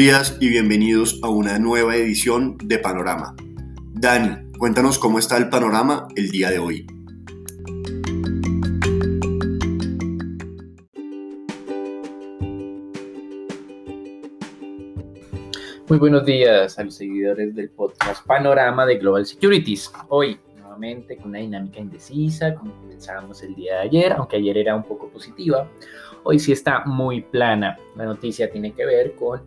[0.00, 3.36] Días y bienvenidos a una nueva edición de Panorama.
[3.92, 6.86] Dani, cuéntanos cómo está el panorama el día de hoy.
[15.86, 19.92] Muy buenos días a los seguidores del podcast Panorama de Global Securities.
[20.08, 24.74] Hoy, nuevamente, con una dinámica indecisa, como comenzamos el día de ayer, aunque ayer era
[24.74, 25.68] un poco positiva.
[26.22, 27.76] Hoy sí está muy plana.
[27.96, 29.42] La noticia tiene que ver con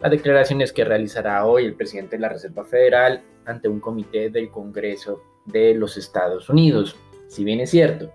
[0.00, 4.50] las declaraciones que realizará hoy el presidente de la Reserva Federal ante un comité del
[4.50, 6.96] Congreso de los Estados Unidos.
[7.28, 8.12] Si bien es cierto,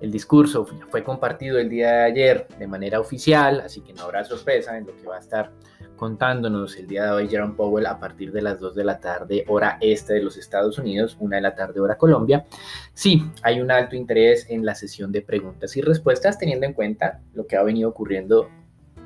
[0.00, 4.24] el discurso fue compartido el día de ayer de manera oficial, así que no habrá
[4.24, 5.52] sorpresa en lo que va a estar
[5.96, 9.44] contándonos el día de hoy Jerome Powell a partir de las 2 de la tarde
[9.48, 12.46] hora este de los Estados Unidos, 1 de la tarde hora Colombia.
[12.94, 17.20] Sí, hay un alto interés en la sesión de preguntas y respuestas teniendo en cuenta
[17.34, 18.48] lo que ha venido ocurriendo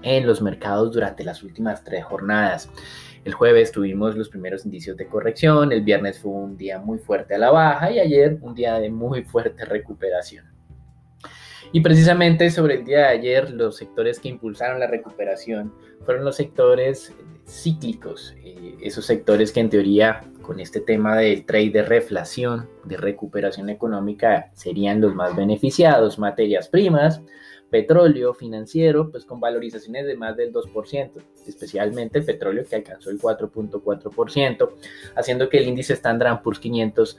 [0.05, 2.71] en los mercados durante las últimas tres jornadas.
[3.25, 7.35] El jueves tuvimos los primeros indicios de corrección, el viernes fue un día muy fuerte
[7.35, 10.45] a la baja y ayer un día de muy fuerte recuperación.
[11.73, 15.75] Y precisamente sobre el día de ayer, los sectores que impulsaron la recuperación
[16.05, 17.13] fueron los sectores
[17.49, 22.97] cíclicos, eh, esos sectores que en teoría con este tema del trade de reflación, de
[22.97, 27.23] recuperación económica, serían los más beneficiados, materias primas,
[27.75, 31.11] petróleo financiero, pues con valorizaciones de más del 2%,
[31.45, 34.71] especialmente el petróleo que alcanzó el 4.4%,
[35.17, 37.19] haciendo que el índice Standard Poor's 500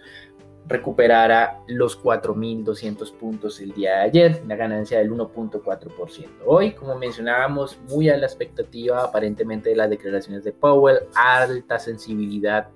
[0.66, 6.26] recuperara los 4.200 puntos el día de ayer, una ganancia del 1.4%.
[6.46, 12.70] Hoy, como mencionábamos, muy a la expectativa aparentemente de las declaraciones de Powell, alta sensibilidad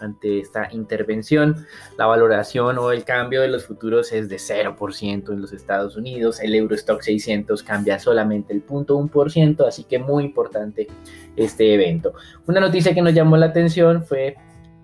[0.00, 1.66] ante esta intervención.
[1.98, 6.40] La valoración o el cambio de los futuros es de 0% en los Estados Unidos.
[6.40, 10.86] El Eurostock 600 cambia solamente el 0.1%, así que muy importante
[11.36, 12.14] este evento.
[12.46, 14.36] Una noticia que nos llamó la atención fue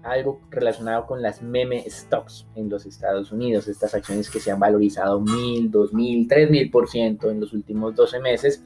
[0.03, 4.59] algo relacionado con las meme stocks en los Estados Unidos, estas acciones que se han
[4.59, 8.65] valorizado mil, dos mil, tres mil por ciento en los últimos 12 meses,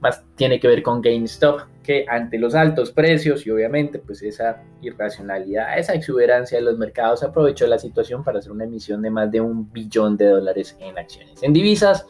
[0.00, 4.62] más tiene que ver con GameStop, que ante los altos precios y obviamente pues esa
[4.80, 9.30] irracionalidad, esa exuberancia de los mercados aprovechó la situación para hacer una emisión de más
[9.30, 11.40] de un billón de dólares en acciones.
[11.42, 12.04] En divisas,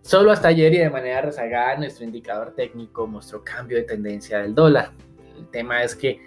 [0.00, 4.54] solo hasta ayer y de manera rezagada nuestro indicador técnico mostró cambio de tendencia del
[4.54, 4.92] dólar.
[5.36, 6.20] El tema es que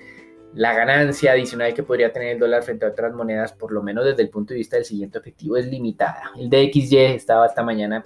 [0.53, 4.05] la ganancia adicional que podría tener el dólar frente a otras monedas, por lo menos
[4.05, 6.31] desde el punto de vista del siguiente efectivo, es limitada.
[6.37, 8.03] El DXY estaba esta mañana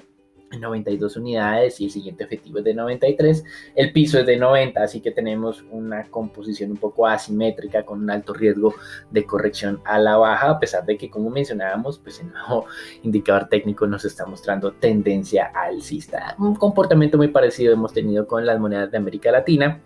[0.51, 3.43] en 92 unidades y el siguiente efectivo es de 93.
[3.75, 8.09] El piso es de 90, así que tenemos una composición un poco asimétrica con un
[8.09, 8.75] alto riesgo
[9.09, 12.65] de corrección a la baja, a pesar de que, como mencionábamos, pues el nuevo
[13.03, 16.35] indicador técnico nos está mostrando tendencia alcista.
[16.39, 19.81] Un comportamiento muy parecido hemos tenido con las monedas de América Latina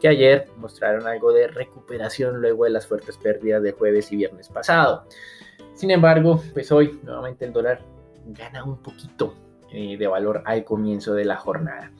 [0.00, 4.48] que ayer mostraron algo de recuperación luego de las fuertes pérdidas de jueves y viernes
[4.48, 5.04] pasado.
[5.74, 7.80] Sin embargo, pues hoy nuevamente el dólar
[8.26, 9.34] gana un poquito
[9.70, 11.92] eh, de valor al comienzo de la jornada.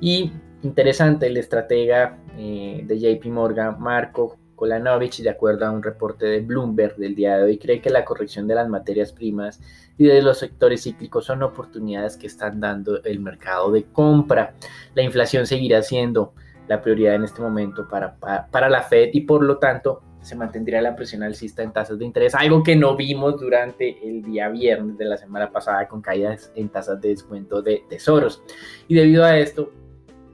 [0.00, 0.32] Y
[0.62, 6.40] interesante, el estratega eh, de JP Morgan, Marco Kolanovich, de acuerdo a un reporte de
[6.40, 9.60] Bloomberg del día de hoy, cree que la corrección de las materias primas
[9.98, 14.54] y de los sectores cíclicos son oportunidades que están dando el mercado de compra.
[14.94, 16.34] La inflación seguirá siendo
[16.72, 20.80] la prioridad en este momento para, para, la Fed y por lo tanto se mantendría
[20.80, 24.96] la presión alcista en tasas de interés, algo que no vimos durante el día viernes
[24.96, 28.42] de la semana pasada con caídas en tasas de descuento de tesoros.
[28.88, 29.72] Y debido a esto,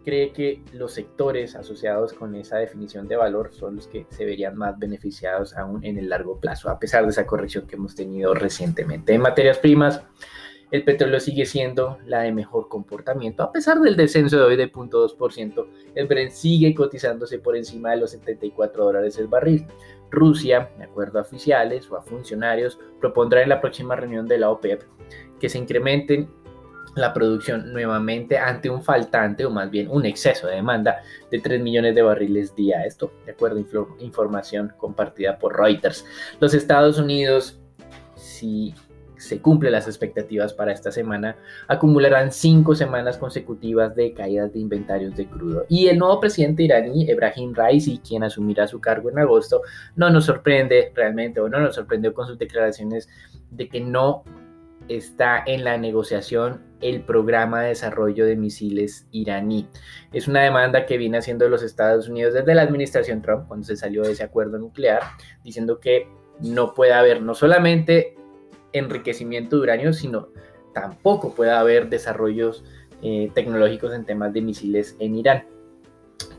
[0.05, 4.57] cree que los sectores asociados con esa definición de valor son los que se verían
[4.57, 8.35] más beneficiados aún en el largo plazo, a pesar de esa corrección que hemos tenido
[8.35, 9.15] recientemente.
[9.15, 10.03] En materias primas,
[10.71, 13.43] el petróleo sigue siendo la de mejor comportamiento.
[13.43, 17.99] A pesar del descenso de hoy de 0.2%, el Brent sigue cotizándose por encima de
[17.99, 19.67] los 74 dólares el barril.
[20.11, 24.51] Rusia, de acuerdo a oficiales o a funcionarios, propondrá en la próxima reunión de la
[24.51, 24.83] OPEP
[25.41, 26.29] que se incrementen
[26.95, 31.61] la producción nuevamente ante un faltante o más bien un exceso de demanda de 3
[31.61, 32.85] millones de barriles día.
[32.85, 36.05] Esto de acuerdo a información compartida por Reuters.
[36.41, 37.61] Los Estados Unidos,
[38.17, 38.75] si
[39.19, 41.37] se cumplen las expectativas para esta semana,
[41.67, 45.67] acumularán cinco semanas consecutivas de caídas de inventarios de crudo.
[45.69, 49.63] Y el nuevo presidente iraní, Ebrahim Raisi, quien asumirá su cargo en agosto,
[49.97, 53.09] no nos sorprende realmente o no nos sorprendió con sus declaraciones
[53.51, 54.25] de que no
[54.89, 59.69] está en la negociación el programa de desarrollo de misiles iraní.
[60.13, 63.77] Es una demanda que viene haciendo los Estados Unidos desde la administración Trump, cuando se
[63.77, 65.03] salió de ese acuerdo nuclear,
[65.43, 66.09] diciendo que
[66.41, 68.18] no puede haber no solamente
[68.73, 70.29] enriquecimiento de uranio, sino
[70.73, 72.65] tampoco puede haber desarrollos
[73.03, 75.45] eh, tecnológicos en temas de misiles en Irán.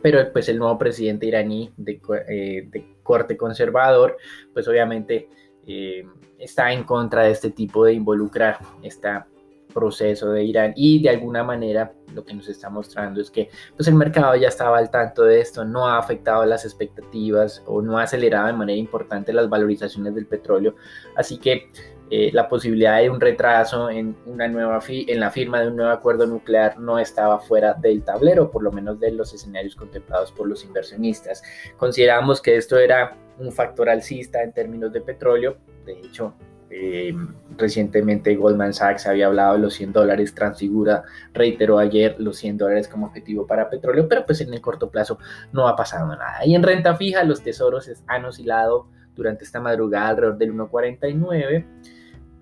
[0.02, 4.18] pero pues el nuevo presidente iraní de, eh, corte conservador,
[4.54, 5.30] pues obviamente
[5.68, 6.06] eh,
[6.38, 9.28] está en contra de este tipo de involucrar esta
[9.74, 13.88] proceso de Irán y de alguna manera lo que nos está mostrando es que pues
[13.88, 17.98] el mercado ya estaba al tanto de esto, no ha afectado las expectativas o no
[17.98, 20.76] ha acelerado de manera importante las valorizaciones del petróleo,
[21.16, 21.68] así que
[22.12, 25.92] eh, la posibilidad de un retraso en, una nueva en la firma de un nuevo
[25.92, 30.48] acuerdo nuclear no estaba fuera del tablero, por lo menos de los escenarios contemplados por
[30.48, 31.44] los inversionistas.
[31.78, 36.34] Consideramos que esto era un factor alcista en términos de petróleo, de hecho
[36.72, 37.16] eh,
[37.58, 41.04] recientemente Goldman Sachs había hablado de los 100 dólares, Transfigura
[41.34, 45.18] reiteró ayer los 100 dólares como objetivo para petróleo, pero pues en el corto plazo
[45.52, 46.46] no ha pasado nada.
[46.46, 51.66] Y en renta fija los tesoros han oscilado durante esta madrugada alrededor del 1.49.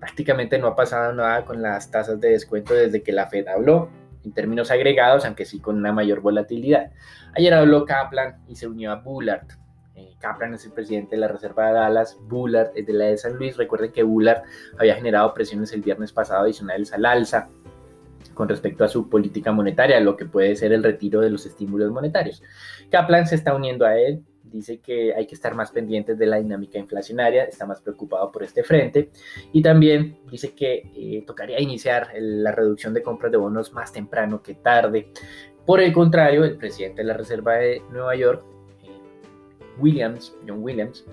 [0.00, 3.90] Prácticamente no ha pasado nada con las tasas de descuento desde que la Fed habló
[4.24, 6.90] en términos agregados, aunque sí con una mayor volatilidad.
[7.34, 9.46] Ayer habló Kaplan y se unió a Bullard,
[9.98, 13.18] eh, Kaplan es el presidente de la Reserva de Dallas, Bullard es de la de
[13.18, 13.56] San Luis.
[13.56, 14.42] Recuerden que Bullard
[14.78, 17.48] había generado presiones el viernes pasado adicionales al alza
[18.34, 21.90] con respecto a su política monetaria, lo que puede ser el retiro de los estímulos
[21.90, 22.42] monetarios.
[22.90, 26.38] Kaplan se está uniendo a él, dice que hay que estar más pendientes de la
[26.38, 29.10] dinámica inflacionaria, está más preocupado por este frente
[29.52, 34.42] y también dice que eh, tocaría iniciar la reducción de compras de bonos más temprano
[34.42, 35.12] que tarde.
[35.66, 38.44] Por el contrario, el presidente de la Reserva de Nueva York
[39.78, 41.04] Williams, John Williams,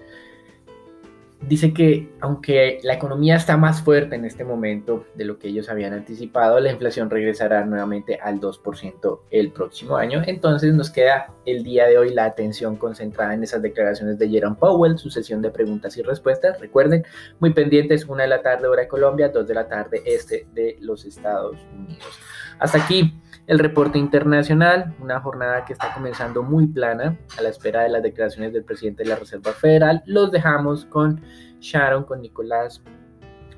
[1.47, 5.69] dice que aunque la economía está más fuerte en este momento de lo que ellos
[5.69, 10.21] habían anticipado, la inflación regresará nuevamente al 2% el próximo año.
[10.25, 14.57] Entonces nos queda el día de hoy la atención concentrada en esas declaraciones de Jerome
[14.59, 16.59] Powell, su sesión de preguntas y respuestas.
[16.59, 17.05] Recuerden,
[17.39, 20.77] muy pendientes, una de la tarde hora de Colombia, dos de la tarde este de
[20.81, 22.19] los Estados Unidos.
[22.59, 23.13] Hasta aquí
[23.47, 28.01] el reporte internacional, una jornada que está comenzando muy plana a la espera de las
[28.01, 30.01] declaraciones del presidente de la Reserva Federal.
[30.05, 31.21] Los dejamos con
[31.59, 32.81] Sharon, con Nicolás,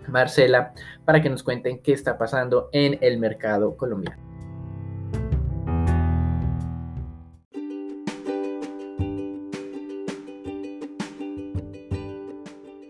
[0.07, 0.73] Marcela,
[1.05, 4.21] para que nos cuenten qué está pasando en el mercado colombiano.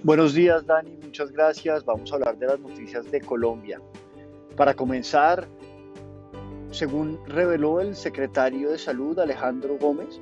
[0.03, 1.83] Buenos días, Dani, muchas gracias.
[1.83, 3.81] Vamos a hablar de las noticias de Colombia.
[4.55, 5.49] Para comenzar,
[6.71, 10.21] según reveló el secretario de Salud Alejandro Gómez,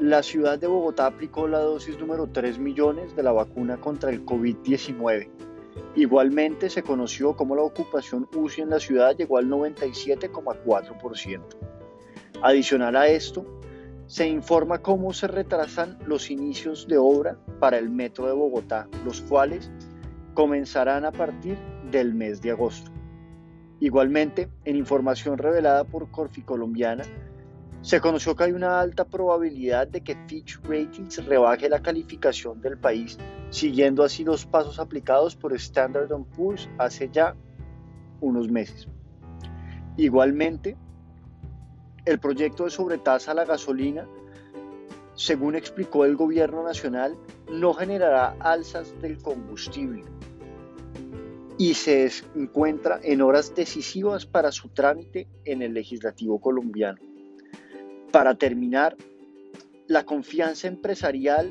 [0.00, 4.24] la ciudad de Bogotá aplicó la dosis número 3 millones de la vacuna contra el
[4.26, 5.30] COVID-19.
[5.94, 11.40] Igualmente se conoció cómo la ocupación UCI en la ciudad llegó al 97,4%.
[12.42, 13.46] Adicional a esto,
[14.06, 19.22] se informa cómo se retrasan los inicios de obra para el metro de Bogotá, los
[19.22, 19.70] cuales
[20.34, 21.56] comenzarán a partir
[21.90, 22.90] del mes de agosto.
[23.80, 27.04] Igualmente, en información revelada por Corfi Colombiana,
[27.82, 32.78] se conoció que hay una alta probabilidad de que Fitch Ratings rebaje la calificación del
[32.78, 33.18] país,
[33.50, 37.36] siguiendo así los pasos aplicados por Standard Poor's hace ya
[38.20, 38.88] unos meses.
[39.96, 40.76] Igualmente,
[42.06, 44.08] el proyecto de sobretasa a la gasolina,
[45.14, 47.16] según explicó el gobierno nacional,
[47.52, 50.02] no generará alzas del combustible,
[51.58, 56.98] y se encuentra en horas decisivas para su trámite en el legislativo colombiano.
[58.12, 58.96] Para terminar,
[59.86, 61.50] la confianza empresarial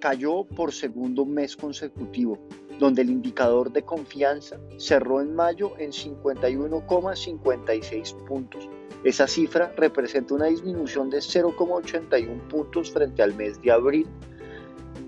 [0.00, 2.36] cayó por segundo mes consecutivo,
[2.80, 8.68] donde el indicador de confianza cerró en mayo en 51,56 puntos.
[9.04, 14.08] Esa cifra representa una disminución de 0,81 puntos frente al mes de abril,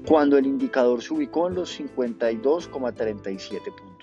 [0.06, 3.93] cuando el indicador se ubicó en los 52,37 puntos.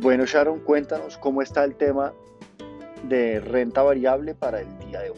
[0.00, 2.12] Bueno, Sharon, cuéntanos cómo está el tema
[3.04, 5.13] de renta variable para el día de hoy.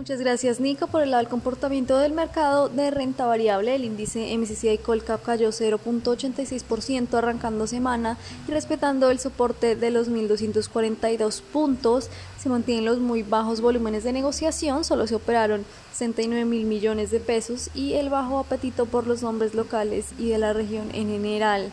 [0.00, 0.86] Muchas gracias Nico.
[0.86, 5.50] Por el lado del comportamiento del mercado de renta variable, el índice MSCI Colcap cayó
[5.50, 8.16] 0.86% arrancando semana
[8.48, 12.08] y respetando el soporte de los 1.242 puntos.
[12.38, 17.20] Se mantienen los muy bajos volúmenes de negociación, solo se operaron 69 mil millones de
[17.20, 21.70] pesos y el bajo apetito por los nombres locales y de la región en general.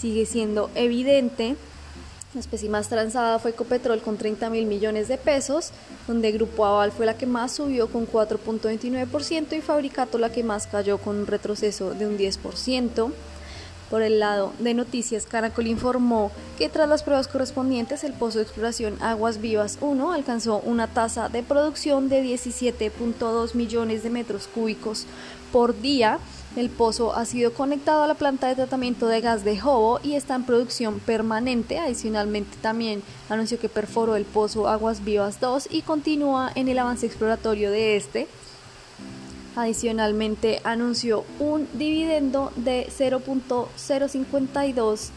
[0.00, 1.56] Sigue siendo evidente
[2.34, 5.70] la especie más transada fue Ecopetrol con 30 mil millones de pesos,
[6.06, 10.66] donde Grupo Aval fue la que más subió con 4.29% y Fabricato la que más
[10.66, 13.12] cayó con un retroceso de un 10%.
[13.88, 18.44] Por el lado de noticias, Caracol informó que tras las pruebas correspondientes, el pozo de
[18.44, 25.06] exploración Aguas Vivas 1 alcanzó una tasa de producción de 17.2 millones de metros cúbicos
[25.50, 26.18] por día,
[26.58, 30.14] El pozo ha sido conectado a la planta de tratamiento de gas de Jobo y
[30.14, 31.78] está en producción permanente.
[31.78, 37.06] Adicionalmente también anunció que perforó el pozo Aguas Vivas 2 y continúa en el avance
[37.06, 38.26] exploratorio de este.
[39.54, 45.10] Adicionalmente anunció un dividendo de 0.052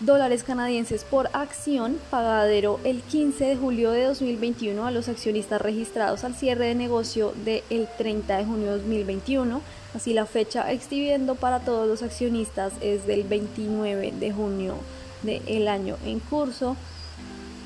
[0.00, 6.24] dólares canadienses por acción, pagadero el 15 de julio de 2021 a los accionistas registrados
[6.24, 9.60] al cierre de negocio del 30 de junio de 2021.
[9.94, 14.76] Así la fecha exhibiendo para todos los accionistas es del 29 de junio
[15.22, 16.76] del año en curso.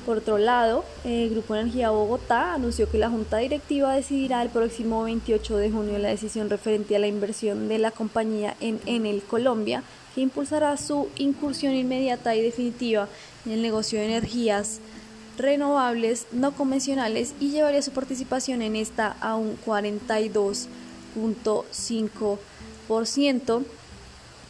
[0.05, 5.03] Por otro lado, el Grupo Energía Bogotá anunció que la Junta Directiva decidirá el próximo
[5.03, 9.83] 28 de junio la decisión referente a la inversión de la compañía en Enel Colombia
[10.13, 13.07] que impulsará su incursión inmediata y definitiva
[13.45, 14.79] en el negocio de energías
[15.37, 19.57] renovables no convencionales y llevaría su participación en esta a un
[21.15, 23.63] 42.5%.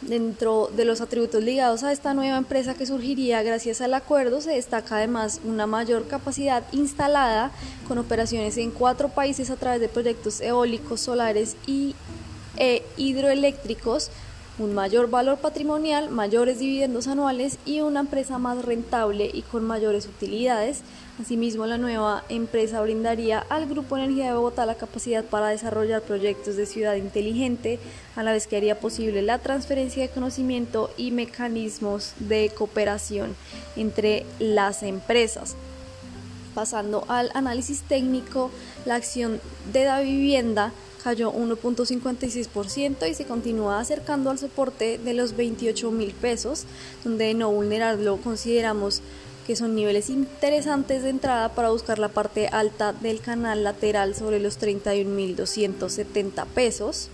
[0.02, 4.50] Dentro de los atributos ligados a esta nueva empresa que surgiría gracias al acuerdo se
[4.50, 7.50] destaca además una mayor capacidad instalada
[7.88, 11.94] con operaciones en cuatro países a través de proyectos eólicos, solares y
[12.58, 14.10] e hidroeléctricos
[14.58, 20.06] un mayor valor patrimonial, mayores dividendos anuales y una empresa más rentable y con mayores
[20.06, 20.80] utilidades.
[21.20, 26.56] Asimismo, la nueva empresa brindaría al Grupo Energía de Bogotá la capacidad para desarrollar proyectos
[26.56, 27.78] de ciudad inteligente,
[28.16, 33.34] a la vez que haría posible la transferencia de conocimiento y mecanismos de cooperación
[33.76, 35.56] entre las empresas.
[36.54, 38.50] Pasando al análisis técnico,
[38.84, 39.40] la acción
[39.72, 46.12] de la vivienda cayó 1.56% y se continúa acercando al soporte de los 28 mil
[46.12, 46.64] pesos,
[47.04, 49.00] donde no vulnerarlo consideramos
[49.46, 54.40] que son niveles interesantes de entrada para buscar la parte alta del canal lateral sobre
[54.40, 57.08] los 31.270 pesos.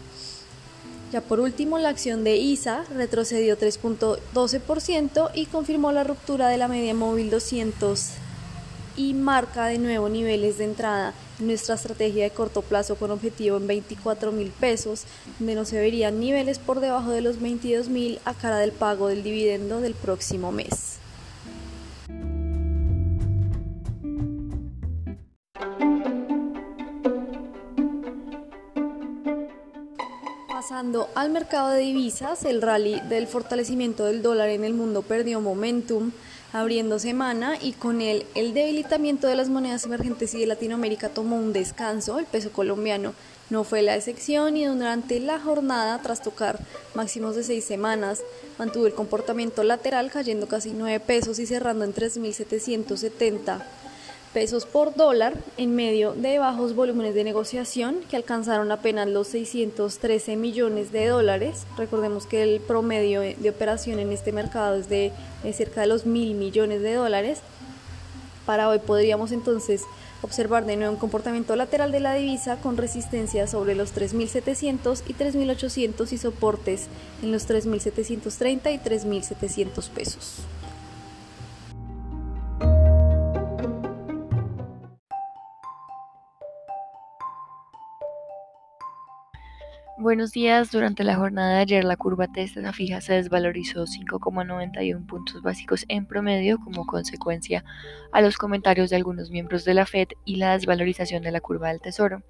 [1.13, 6.69] Ya por último, la acción de ISA retrocedió 3.12% y confirmó la ruptura de la
[6.69, 8.13] media móvil 200
[8.97, 13.67] y marca de nuevo niveles de entrada nuestra estrategia de corto plazo con objetivo en
[13.67, 15.05] 24 mil pesos,
[15.39, 19.09] donde no se verían niveles por debajo de los 22 mil a cara del pago
[19.09, 21.02] del dividendo del próximo mes.
[30.63, 35.41] Pasando al mercado de divisas, el rally del fortalecimiento del dólar en el mundo perdió
[35.41, 36.13] momentum
[36.53, 41.35] abriendo semana y con él el debilitamiento de las monedas emergentes y de Latinoamérica tomó
[41.35, 42.21] un descanso.
[42.21, 43.13] El peso colombiano
[43.51, 46.61] no fue la excepción y durante la jornada, tras tocar
[46.95, 48.23] máximos de seis semanas,
[48.57, 53.65] mantuvo el comportamiento lateral cayendo casi 9 pesos y cerrando en 3.770
[54.33, 60.37] pesos por dólar en medio de bajos volúmenes de negociación que alcanzaron apenas los 613
[60.37, 61.67] millones de dólares.
[61.77, 65.13] Recordemos que el promedio de operación en este mercado es de,
[65.53, 67.41] cerca de los mil millones de dólares.
[68.47, 69.83] Para hoy podríamos entonces
[70.23, 75.15] observar de nuevo un comportamiento lateral de la divisa con resistencia sobre los 3.700 y
[75.15, 76.87] 3.800 y soportes
[77.23, 80.39] en los 3.730 y 3.700 pesos.
[90.03, 90.73] Buenos días.
[90.73, 96.07] Durante la jornada de ayer, la curva testa fija se desvalorizó 5,91 puntos básicos en
[96.07, 97.65] promedio como consecuencia
[98.11, 101.69] a los comentarios de algunos miembros de la Fed y la desvalorización de la curva
[101.69, 102.25] del tesoro.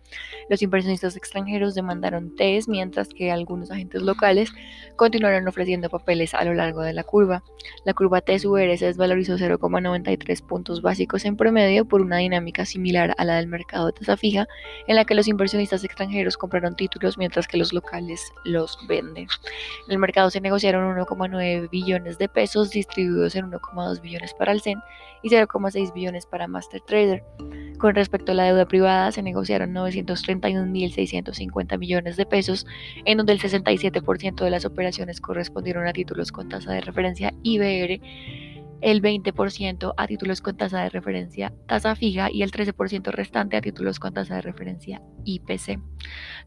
[0.51, 4.53] Los inversionistas extranjeros demandaron TES, mientras que algunos agentes locales
[4.97, 7.43] continuaron ofreciendo papeles a lo largo de la curva.
[7.87, 13.25] La curva TES-UR se desvalorizó 0,93 puntos básicos en promedio por una dinámica similar a
[13.25, 14.47] la del mercado de tasa fija,
[14.87, 19.29] en la que los inversionistas extranjeros compraron títulos mientras que los locales los venden.
[19.87, 24.61] En el mercado se negociaron 1,9 billones de pesos distribuidos en 1,2 billones para el
[24.61, 24.81] CEN
[25.23, 27.23] y 0,6 billones para Master Trader.
[27.79, 32.67] Con respecto a la deuda privada, se negociaron 931.650 millones de pesos,
[33.05, 38.01] en donde el 67% de las operaciones correspondieron a títulos con tasa de referencia IBR
[38.83, 43.61] el 20% a títulos con tasa de referencia tasa fija y el 13% restante a
[43.61, 45.81] títulos con tasa de referencia IPC.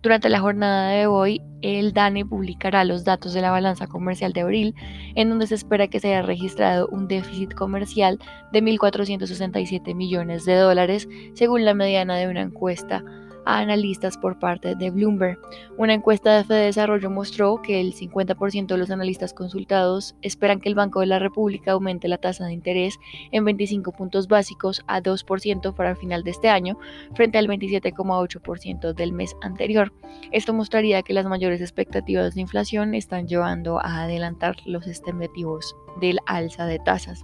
[0.03, 4.41] Durante la jornada de hoy, el DANE publicará los datos de la balanza comercial de
[4.41, 4.75] abril,
[5.15, 8.19] en donde se espera que se haya registrado un déficit comercial
[8.51, 13.03] de 1.467 millones de dólares, según la mediana de una encuesta
[13.45, 15.39] a analistas por parte de Bloomberg.
[15.77, 20.69] Una encuesta de Fede Desarrollo mostró que el 50% de los analistas consultados esperan que
[20.69, 22.97] el Banco de la República aumente la tasa de interés
[23.31, 26.77] en 25 puntos básicos a 2% para el final de este año,
[27.13, 29.93] frente al 27,8% del mes anterior.
[30.31, 36.19] Esto mostraría que las mayores expectativas de inflación están llevando a adelantar los estimativos del
[36.25, 37.23] alza de tasas.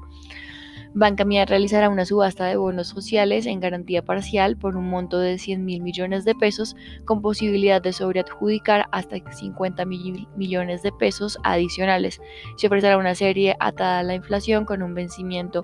[0.94, 5.38] Banca Mía realizará una subasta de bonos sociales en garantía parcial por un monto de
[5.38, 11.38] 100 mil millones de pesos, con posibilidad de sobreadjudicar hasta 50 mil millones de pesos
[11.44, 12.20] adicionales.
[12.58, 15.64] Se ofrecerá una serie atada a la inflación con un vencimiento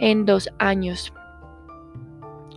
[0.00, 1.12] en dos años.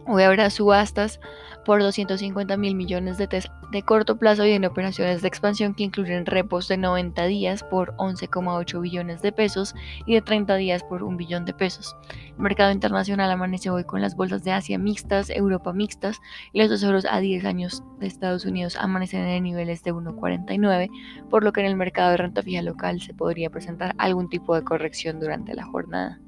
[0.08, 1.20] Hoy habrá subastas
[1.63, 3.27] por 250 mil millones de,
[3.72, 7.96] de corto plazo y en operaciones de expansión que incluyen repos de 90 días por
[7.98, 9.75] 11,8 billones de pesos
[10.08, 11.96] y de 30 días por 1 billón de pesos.
[12.10, 16.20] El mercado internacional amanece hoy con las bolsas de Asia mixtas, Europa mixtas
[16.51, 20.89] y los tesoros a 10 años de Estados Unidos amanecen en niveles de 1,49,
[21.29, 24.55] por lo que en el mercado de renta fija local se podría presentar algún tipo
[24.55, 26.20] de corrección durante la jornada.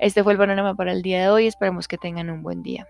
[0.00, 2.88] Este fue el panorama para el día de hoy, esperemos que tengan un buen día.